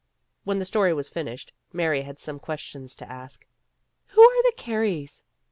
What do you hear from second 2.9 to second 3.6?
to ask.